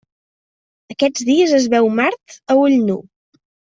Aquests 0.95 1.27
dies 1.29 1.53
es 1.59 1.67
veu 1.75 1.91
Mart 2.01 2.39
a 2.55 2.57
ull 2.63 2.79
nu. 2.89 2.97